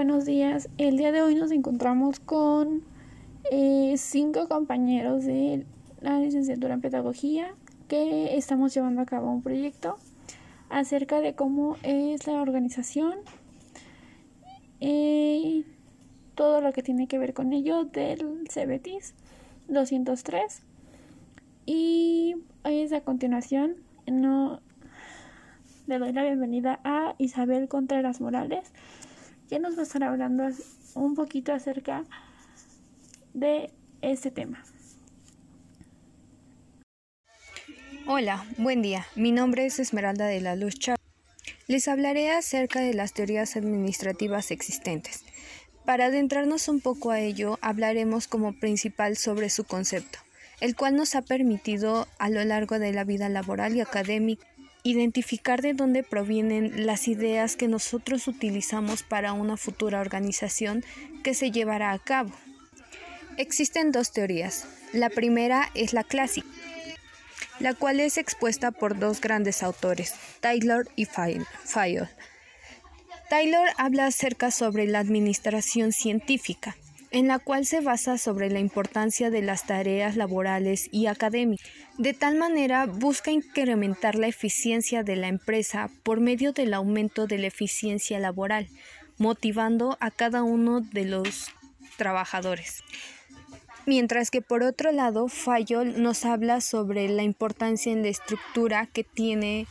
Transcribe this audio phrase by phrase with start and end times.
[0.00, 0.70] buenos días.
[0.78, 2.82] El día de hoy nos encontramos con
[3.50, 5.66] eh, cinco compañeros de
[6.00, 7.54] la licenciatura en pedagogía
[7.86, 9.98] que estamos llevando a cabo un proyecto
[10.70, 13.12] acerca de cómo es la organización
[14.80, 15.66] y
[16.34, 19.12] todo lo que tiene que ver con ello del CBTIS
[19.68, 20.62] 203
[21.66, 23.76] y es a continuación
[24.06, 24.62] no
[25.86, 28.72] le doy la bienvenida a Isabel Contreras Morales,
[29.50, 30.48] que nos va a estar hablando
[30.94, 32.04] un poquito acerca
[33.34, 34.64] de este tema.
[38.06, 39.06] Hola, buen día.
[39.16, 41.00] Mi nombre es Esmeralda de la Luz Chávez.
[41.66, 45.24] Les hablaré acerca de las teorías administrativas existentes.
[45.84, 50.20] Para adentrarnos un poco a ello, hablaremos como principal sobre su concepto,
[50.60, 54.46] el cual nos ha permitido a lo largo de la vida laboral y académica
[54.82, 60.84] identificar de dónde provienen las ideas que nosotros utilizamos para una futura organización
[61.22, 62.32] que se llevará a cabo.
[63.36, 64.66] Existen dos teorías.
[64.92, 66.48] La primera es la clásica,
[67.58, 72.08] la cual es expuesta por dos grandes autores, Taylor y Fayol.
[73.28, 76.76] Taylor habla acerca sobre la administración científica,
[77.10, 81.68] en la cual se basa sobre la importancia de las tareas laborales y académicas.
[81.98, 87.38] De tal manera busca incrementar la eficiencia de la empresa por medio del aumento de
[87.38, 88.68] la eficiencia laboral,
[89.18, 91.48] motivando a cada uno de los
[91.96, 92.82] trabajadores.
[93.86, 99.04] Mientras que por otro lado, Fayol nos habla sobre la importancia en la estructura que
[99.04, 99.66] tiene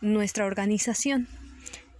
[0.00, 1.28] nuestra organización.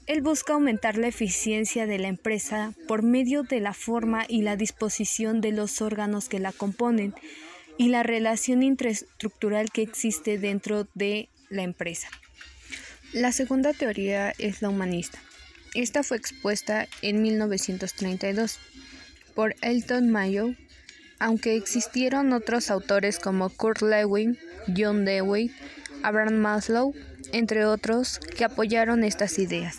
[0.07, 4.57] Él busca aumentar la eficiencia de la empresa por medio de la forma y la
[4.57, 7.15] disposición de los órganos que la componen
[7.79, 12.09] y la relación infraestructural que existe dentro de la empresa.
[13.15, 15.19] La segunda teoría es la humanista.
[15.75, 18.59] Esta fue expuesta en 1932
[19.35, 20.55] por Elton Mayo,
[21.19, 24.39] aunque existieron otros autores como Kurt Lewin,
[24.77, 25.51] John Dewey,
[26.03, 26.95] Abraham Maslow,
[27.33, 29.79] entre otros, que apoyaron estas ideas.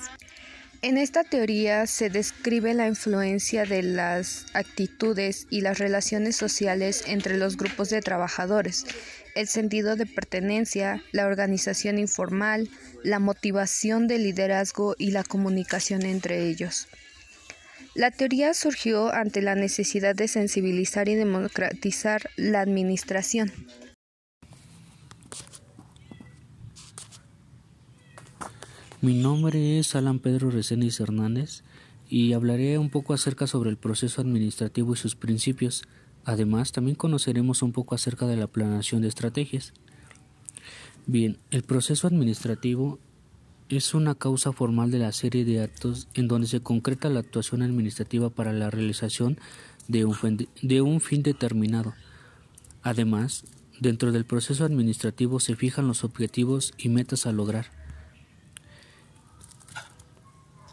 [0.86, 7.40] En esta teoría se describe la influencia de las actitudes y las relaciones sociales entre
[7.40, 8.86] los grupos de trabajadores,
[9.34, 12.70] el sentido de pertenencia, la organización informal,
[13.04, 16.88] la motivación de liderazgo y la comunicación entre ellos.
[17.96, 23.52] La teoría surgió ante la necesidad de sensibilizar y democratizar la administración.
[29.06, 31.62] Mi nombre es Alan Pedro Reséndiz Hernández
[32.10, 35.84] y hablaré un poco acerca sobre el proceso administrativo y sus principios.
[36.24, 39.74] Además, también conoceremos un poco acerca de la planeación de estrategias.
[41.06, 42.98] Bien, el proceso administrativo
[43.70, 47.62] es una causa formal de la serie de actos en donde se concreta la actuación
[47.62, 49.38] administrativa para la realización
[49.88, 51.94] de un, fin, de un fin determinado.
[52.82, 53.44] Además,
[53.80, 57.75] dentro del proceso administrativo se fijan los objetivos y metas a lograr.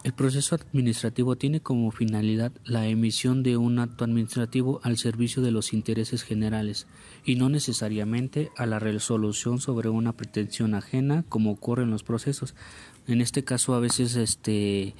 [0.05, 5.53] El proceso administrativo tiene como finalidad la emisión de un acto administrativo al servicio de
[5.53, 6.89] los intereses generales
[7.25, 12.57] y no necesariamente a la resolución sobre una pretensión ajena como ocurre en los procesos.
[13.07, 14.97] En este caso a veces este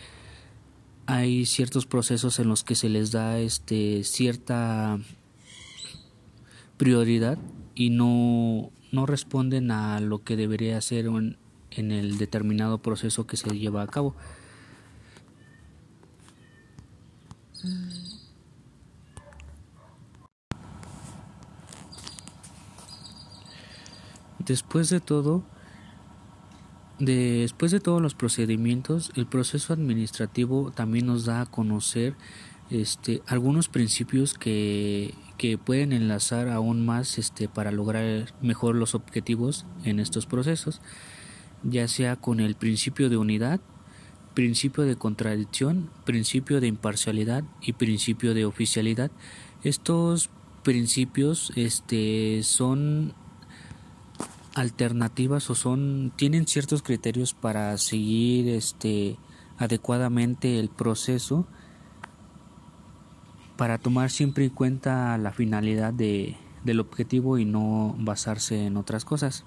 [1.07, 5.01] hay ciertos procesos en los que se les da este cierta
[6.77, 7.39] prioridad
[7.75, 13.51] y no, no responden a lo que debería ser en el determinado proceso que se
[13.59, 14.15] lleva a cabo.
[24.39, 25.45] Después de todo,
[26.99, 32.17] después de todos los procedimientos, el proceso administrativo también nos da a conocer
[32.71, 39.65] este, algunos principios que, que pueden enlazar aún más este, para lograr mejor los objetivos
[39.85, 40.81] en estos procesos,
[41.63, 43.61] ya sea con el principio de unidad,
[44.35, 49.11] principio de contradicción, principio de imparcialidad y principio de oficialidad.
[49.63, 50.31] Estos
[50.63, 53.15] principios este, son
[54.55, 59.17] alternativas o son tienen ciertos criterios para seguir este
[59.59, 61.47] adecuadamente el proceso
[63.57, 69.05] para tomar siempre en cuenta la finalidad de, del objetivo y no basarse en otras
[69.05, 69.45] cosas.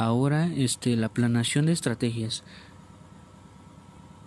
[0.00, 2.42] Ahora, este, la planeación de estrategias.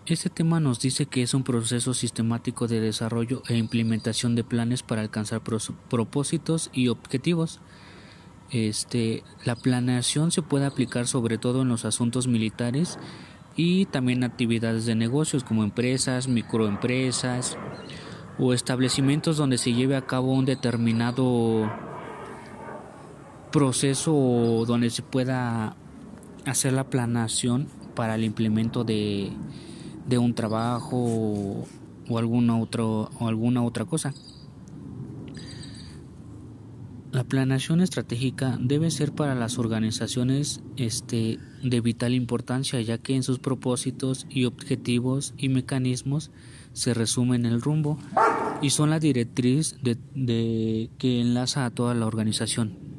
[0.05, 4.83] Este tema nos dice que es un proceso sistemático de desarrollo e implementación de planes
[4.83, 7.59] para alcanzar propósitos y objetivos.
[8.51, 12.99] Este, la planeación se puede aplicar sobre todo en los asuntos militares
[13.55, 17.57] y también actividades de negocios como empresas, microempresas
[18.37, 21.67] o establecimientos donde se lleve a cabo un determinado
[23.53, 25.77] proceso donde se pueda
[26.44, 29.31] hacer la planeación para el implemento de,
[30.07, 31.67] de un trabajo
[32.09, 34.11] o, alguna otro, o alguna otra cosa.
[37.11, 43.21] La planeación estratégica debe ser para las organizaciones este, de vital importancia ya que en
[43.21, 46.31] sus propósitos y objetivos y mecanismos
[46.71, 48.00] se resumen el rumbo
[48.63, 52.92] y son la directriz de, de, que enlaza a toda la organización.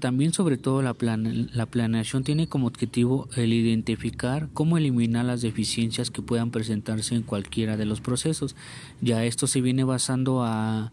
[0.00, 5.42] También sobre todo la, plan, la planeación tiene como objetivo el identificar cómo eliminar las
[5.42, 8.56] deficiencias que puedan presentarse en cualquiera de los procesos.
[9.00, 10.92] Ya esto se viene basando a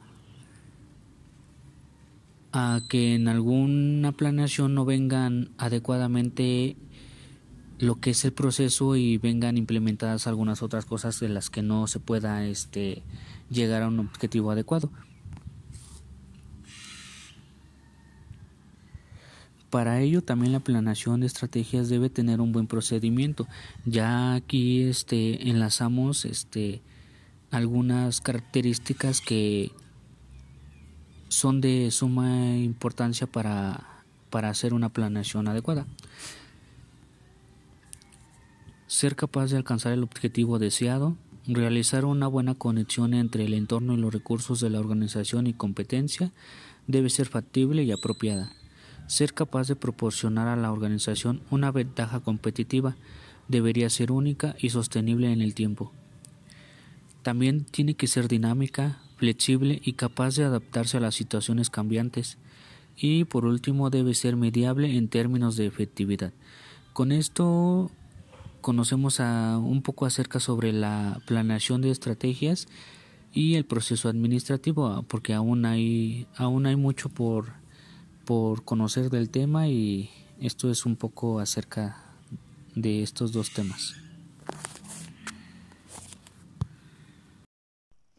[2.51, 6.75] a que en alguna planeación no vengan adecuadamente
[7.80, 11.88] lo que es el proceso y vengan implementadas algunas otras cosas de las que no
[11.88, 13.04] se pueda este
[13.50, 14.89] llegar a un objetivo adecuado.
[19.69, 23.47] Para ello también la planeación de estrategias debe tener un buen procedimiento.
[23.85, 26.81] Ya aquí este enlazamos este
[27.51, 29.71] algunas características que
[31.29, 35.85] son de suma importancia para, para hacer una planeación adecuada.
[38.87, 43.97] Ser capaz de alcanzar el objetivo deseado, realizar una buena conexión entre el entorno y
[43.97, 46.31] los recursos de la organización y competencia
[46.87, 48.53] debe ser factible y apropiada.
[49.07, 52.95] Ser capaz de proporcionar a la organización una ventaja competitiva
[53.48, 55.94] debería ser única y sostenible en el tiempo.
[57.24, 62.38] También tiene que ser dinámica, flexible y capaz de adaptarse a las situaciones cambiantes.
[62.95, 66.33] Y por último debe ser mediable en términos de efectividad.
[66.94, 67.92] Con esto
[68.62, 72.68] conocemos a, un poco acerca sobre la planeación de estrategias
[73.33, 77.54] y el proceso administrativo, porque aún hay, aún hay mucho por,
[78.27, 80.09] por conocer del tema y
[80.41, 82.03] esto es un poco acerca
[82.75, 83.95] de estos dos temas.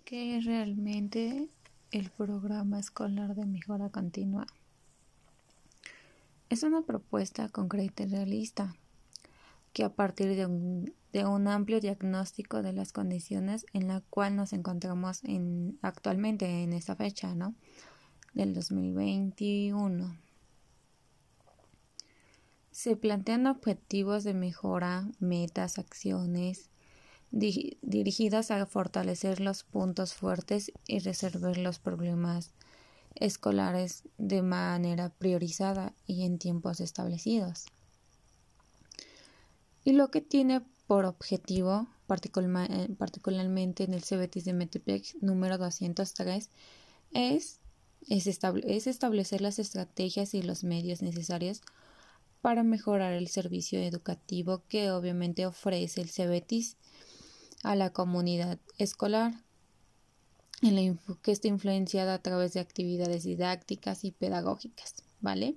[0.06, 1.50] ¿Qué es realmente
[1.90, 4.46] el programa escolar de mejora continua?
[6.48, 8.74] Es una propuesta concreta y realista
[9.74, 15.22] que a partir de un, amplio diagnóstico de las condiciones en la cual nos encontramos
[15.24, 17.54] en, actualmente en esta fecha, ¿no?
[18.38, 20.16] Del 2021.
[22.70, 26.70] Se plantean objetivos de mejora, metas, acciones,
[27.32, 32.52] dirigidas a fortalecer los puntos fuertes y resolver los problemas
[33.16, 37.66] escolares de manera priorizada y en tiempos establecidos.
[39.82, 46.50] Y lo que tiene por objetivo, eh, particularmente en el CBT de Metepec número 203,
[47.10, 47.58] es,
[48.08, 51.62] es, es establecer las estrategias y los medios necesarios
[52.40, 56.76] para mejorar el servicio educativo que obviamente ofrece el CBTIS
[57.62, 59.42] a la comunidad escolar,
[60.62, 65.56] en la que está influenciada a través de actividades didácticas y pedagógicas, ¿vale?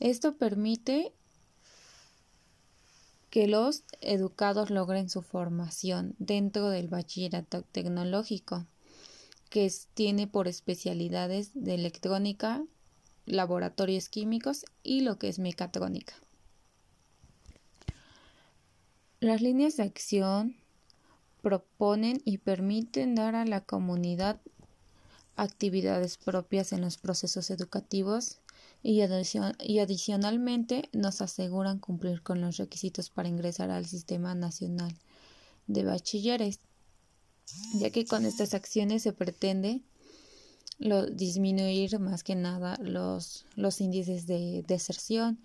[0.00, 1.12] Esto permite
[3.30, 8.66] que los educados logren su formación dentro del bachillerato tecnológico,
[9.48, 12.64] que tiene por especialidades de electrónica,
[13.24, 16.14] laboratorios químicos y lo que es mecatrónica.
[19.20, 20.56] Las líneas de acción
[21.42, 24.40] proponen y permiten dar a la comunidad
[25.36, 28.38] actividades propias en los procesos educativos
[28.82, 34.94] y, adicionalmente nos aseguran cumplir con los requisitos para ingresar al Sistema Nacional
[35.66, 36.60] de Bachilleres,
[37.74, 39.82] ya que con estas acciones se pretende
[41.12, 45.40] disminuir más que nada los, los índices de deserción,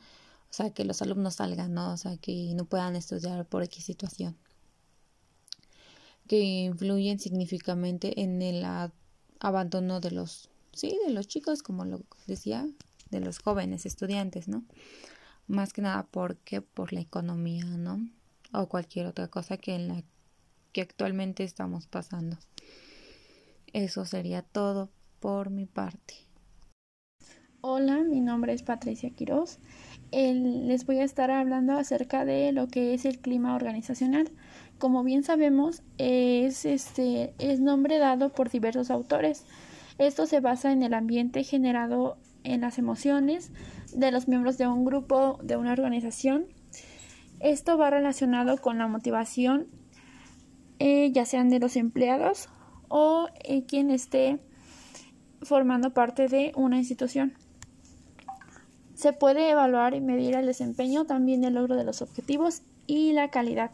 [0.49, 1.93] o sea, que los alumnos salgan, ¿no?
[1.93, 4.35] O sea, que no puedan estudiar por X situación.
[6.27, 8.65] Que influyen significativamente en el
[9.39, 12.67] abandono de los, sí, de los chicos, como lo decía,
[13.09, 14.63] de los jóvenes estudiantes, ¿no?
[15.47, 18.05] Más que nada porque por la economía, ¿no?
[18.51, 20.03] O cualquier otra cosa que en la
[20.71, 22.37] que actualmente estamos pasando.
[23.73, 26.15] Eso sería todo por mi parte.
[27.61, 29.59] Hola, mi nombre es Patricia Quiroz
[30.11, 34.29] les voy a estar hablando acerca de lo que es el clima organizacional.
[34.77, 39.45] Como bien sabemos, es, este, es nombre dado por diversos autores.
[39.97, 43.51] Esto se basa en el ambiente generado en las emociones
[43.93, 46.45] de los miembros de un grupo, de una organización.
[47.39, 49.67] Esto va relacionado con la motivación,
[50.83, 52.49] eh, ya sean de los empleados
[52.87, 54.39] o eh, quien esté
[55.43, 57.35] formando parte de una institución.
[58.95, 63.29] Se puede evaluar y medir el desempeño, también el logro de los objetivos y la
[63.29, 63.69] calidad.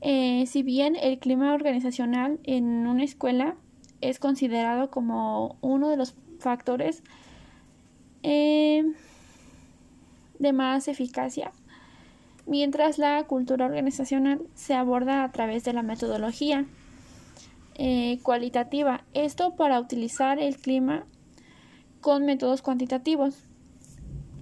[0.00, 3.56] Eh, si bien el clima organizacional en una escuela
[4.00, 7.02] es considerado como uno de los factores
[8.22, 8.84] de
[10.54, 11.52] más eficacia,
[12.50, 16.66] mientras la cultura organizacional se aborda a través de la metodología
[17.76, 19.04] eh, cualitativa.
[19.14, 21.06] Esto para utilizar el clima
[22.00, 23.44] con métodos cuantitativos.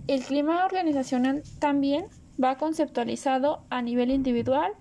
[0.07, 2.07] El clima organizacional también
[2.43, 4.73] va conceptualizado a nivel individual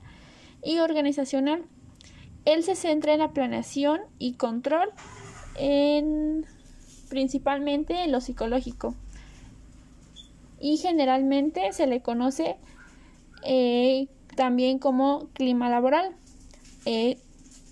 [0.63, 1.65] y organizacional.
[2.45, 4.89] Él se centra en la planeación y control
[5.59, 6.45] en
[7.09, 8.95] principalmente en lo psicológico.
[10.61, 12.55] Y generalmente se le conoce
[13.43, 16.15] eh, también como clima laboral.
[16.85, 17.17] Eh,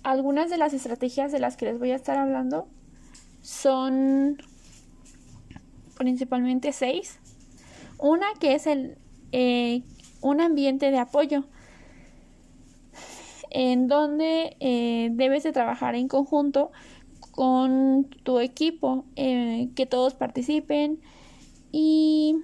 [0.04, 2.68] algunas de las estrategias de las que les voy a estar hablando
[3.42, 4.38] son
[5.98, 7.20] principalmente seis.
[7.98, 8.98] Una que es el,
[9.32, 9.84] eh,
[10.22, 11.46] un ambiente de apoyo
[13.52, 14.58] en donde
[15.14, 16.72] debes de trabajar en conjunto
[17.36, 21.02] con tu equipo, eh, que todos participen
[21.72, 22.38] y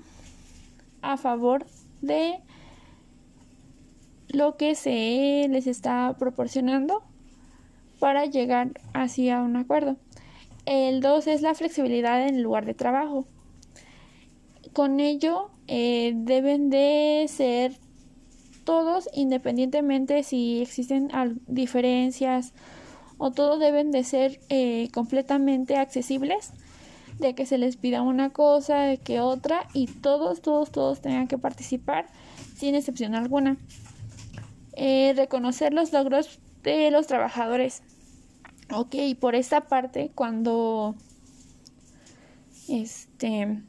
[1.01, 1.65] a favor
[2.01, 2.39] de
[4.31, 7.03] lo que se les está proporcionando
[7.99, 9.97] para llegar hacia un acuerdo.
[10.65, 13.25] El 2 es la flexibilidad en el lugar de trabajo.
[14.73, 17.73] Con ello eh, deben de ser
[18.63, 21.09] todos independientemente si existen
[21.47, 22.53] diferencias
[23.17, 26.53] o todos deben de ser eh, completamente accesibles,
[27.19, 31.27] de que se les pida una cosa, de que otra, y todos, todos, todos tengan
[31.27, 32.07] que participar
[32.55, 33.57] sin excepción alguna.
[34.73, 37.83] Eh, reconocer los logros de los trabajadores.
[38.73, 40.95] Ok, por esta parte, cuando
[42.69, 43.61] este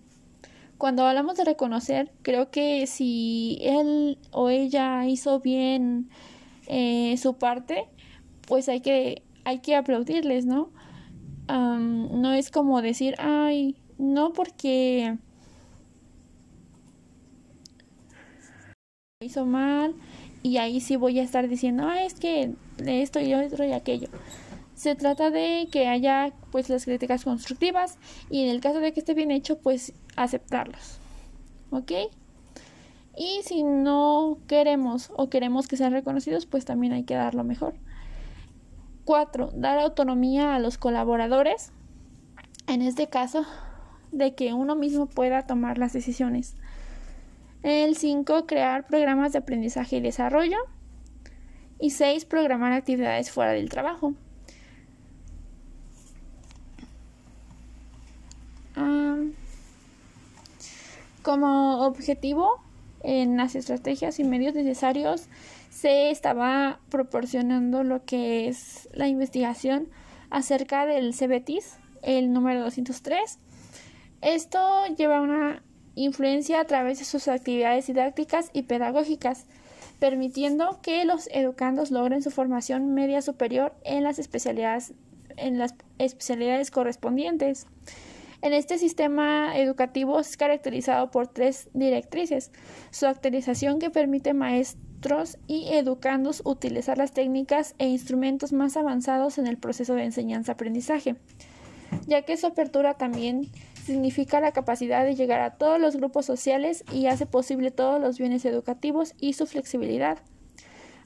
[0.79, 6.09] cuando hablamos de reconocer, creo que si él o ella hizo bien
[6.67, 7.87] eh, su parte,
[8.49, 10.71] pues hay que hay que aplaudirles, ¿no?
[11.49, 15.19] no es como decir, ay, no porque
[19.21, 19.95] hizo mal
[20.43, 24.09] y ahí sí voy a estar diciendo, ah, es que esto y otro y aquello.
[24.75, 27.99] Se trata de que haya pues las críticas constructivas
[28.31, 30.99] y en el caso de que esté bien hecho, pues aceptarlos.
[31.71, 31.93] ¿Ok?
[33.17, 37.45] Y si no queremos o queremos que sean reconocidos, pues también hay que dar lo
[37.45, 37.75] mejor.
[39.05, 39.51] 4.
[39.55, 41.73] Dar autonomía a los colaboradores,
[42.67, 43.45] en este caso,
[44.13, 46.57] de que uno mismo pueda tomar las decisiones.
[47.63, 48.47] El 5.
[48.47, 50.59] Crear programas de aprendizaje y desarrollo.
[51.79, 52.25] Y 6.
[52.25, 54.15] Programar actividades fuera del trabajo.
[61.23, 62.61] como objetivo
[63.03, 65.29] en las estrategias y medios necesarios
[65.71, 69.89] se estaba proporcionando lo que es la investigación
[70.31, 73.39] acerca del CBTIS, el número 203.
[74.21, 75.63] Esto lleva una
[75.95, 79.47] influencia a través de sus actividades didácticas y pedagógicas,
[79.99, 84.95] permitiendo que los educandos logren su formación media superior en las especialidades,
[85.37, 87.67] en las especialidades correspondientes.
[88.43, 92.51] En este sistema educativo es caracterizado por tres directrices.
[92.91, 99.47] Su actualización que permite maestros y educandos utilizar las técnicas e instrumentos más avanzados en
[99.47, 101.15] el proceso de enseñanza-aprendizaje,
[102.09, 103.49] ya que su apertura también
[103.85, 108.19] significa la capacidad de llegar a todos los grupos sociales y hace posible todos los
[108.19, 110.19] bienes educativos y su flexibilidad.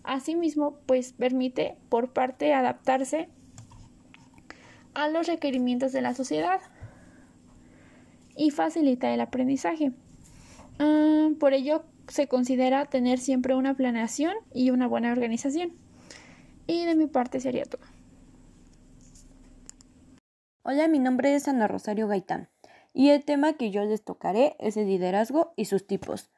[0.05, 3.29] Asimismo, pues permite por parte adaptarse
[4.95, 6.61] a los requerimientos de la sociedad
[8.37, 9.93] y facilita el aprendizaje.
[10.79, 15.73] Ah, por ello se considera tener siempre una planeación y una buena organización.
[16.67, 17.83] Y de mi parte sería todo.
[20.63, 22.49] Hola, mi nombre es Ana Rosario Gaitán
[22.97, 26.31] y el tema que yo les tocaré es el liderazgo y sus tipos.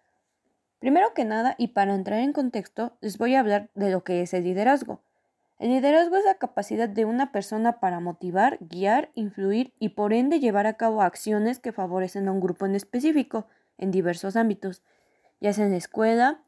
[0.81, 4.23] Primero que nada, y para entrar en contexto, les voy a hablar de lo que
[4.23, 5.01] es el liderazgo.
[5.61, 10.41] El liderazgo es la capacidad de una persona para motivar, guiar, influir y por ende
[10.41, 13.47] llevar a cabo acciones que favorecen a un grupo en específico
[13.77, 14.83] en diversos ámbitos,
[15.41, 16.43] ya sea en la escuela,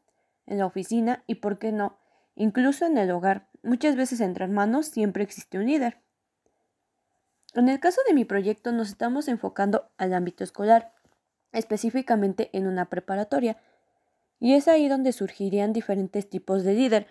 [0.45, 1.97] en la oficina y, por qué no,
[2.35, 3.47] incluso en el hogar.
[3.63, 5.99] Muchas veces entre hermanos siempre existe un líder.
[7.53, 10.93] En el caso de mi proyecto nos estamos enfocando al ámbito escolar,
[11.51, 13.57] específicamente en una preparatoria,
[14.39, 17.07] y es ahí donde surgirían diferentes tipos de líder,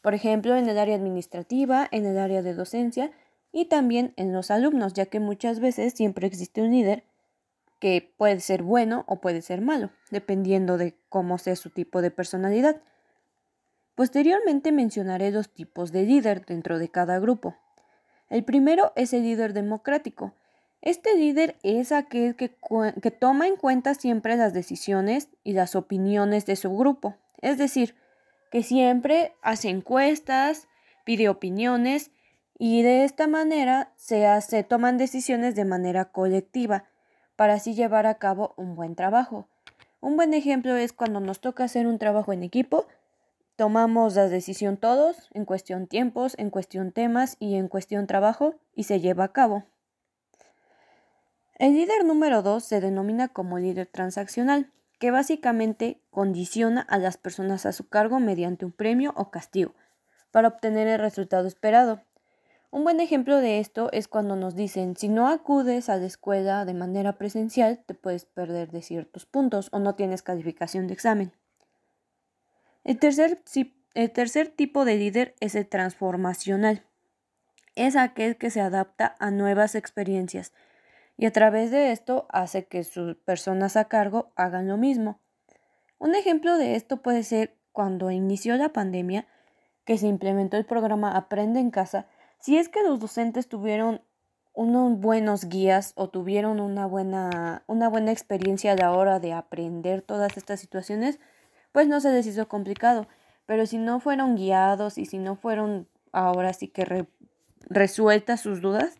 [0.00, 3.10] por ejemplo, en el área administrativa, en el área de docencia
[3.52, 7.04] y también en los alumnos, ya que muchas veces siempre existe un líder
[7.80, 12.10] que puede ser bueno o puede ser malo, dependiendo de cómo sea su tipo de
[12.10, 12.80] personalidad.
[13.94, 17.56] Posteriormente mencionaré dos tipos de líder dentro de cada grupo.
[18.30, 20.32] El primero es el líder democrático.
[20.80, 22.56] Este líder es aquel que,
[23.02, 27.94] que, toma en cuenta siempre las decisiones y las opiniones de su grupo, es decir,
[28.50, 30.68] que siempre hace encuestas,
[31.04, 32.10] pide opiniones
[32.58, 36.84] y de esta manera se, toman decisiones de manera colectiva
[37.36, 39.48] para así llevar a cabo un buen trabajo.
[40.00, 42.86] Un buen ejemplo es cuando nos toca hacer un trabajo en equipo,
[43.60, 48.84] tomamos la decisión todos, en cuestión tiempos, en cuestión temas y en cuestión trabajo, y
[48.84, 49.64] se lleva a cabo.
[51.56, 57.66] El líder número 2 se denomina como líder transaccional, que básicamente condiciona a las personas
[57.66, 59.74] a su cargo mediante un premio o castigo,
[60.30, 62.00] para obtener el resultado esperado.
[62.70, 66.64] Un buen ejemplo de esto es cuando nos dicen si no acudes a la escuela
[66.64, 71.39] de manera presencial te puedes perder de ciertos puntos o no tienes calificación de examen.
[72.90, 73.40] El tercer,
[73.94, 76.82] el tercer tipo de líder es el transformacional.
[77.76, 80.52] Es aquel que se adapta a nuevas experiencias
[81.16, 85.20] y a través de esto hace que sus personas a cargo hagan lo mismo.
[86.00, 89.28] Un ejemplo de esto puede ser cuando inició la pandemia,
[89.84, 92.08] que se implementó el programa Aprende en casa,
[92.40, 94.02] si es que los docentes tuvieron
[94.52, 100.02] unos buenos guías o tuvieron una buena, una buena experiencia a la hora de aprender
[100.02, 101.20] todas estas situaciones,
[101.72, 103.06] pues no se les hizo complicado.
[103.46, 107.06] Pero si no fueron guiados y si no fueron ahora sí que
[107.68, 108.98] resueltas sus dudas,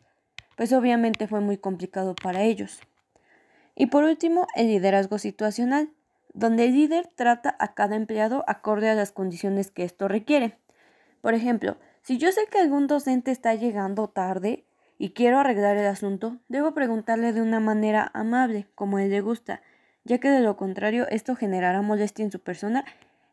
[0.56, 2.80] pues obviamente fue muy complicado para ellos.
[3.74, 5.90] Y por último, el liderazgo situacional,
[6.34, 10.58] donde el líder trata a cada empleado acorde a las condiciones que esto requiere.
[11.22, 14.64] Por ejemplo, si yo sé que algún docente está llegando tarde
[14.98, 19.20] y quiero arreglar el asunto, debo preguntarle de una manera amable, como a él le
[19.20, 19.62] gusta,
[20.10, 22.84] ya que de lo contrario esto generará molestia en su persona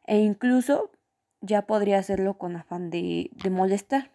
[0.06, 0.92] e incluso
[1.42, 4.12] ya podría hacerlo con afán de, molestar.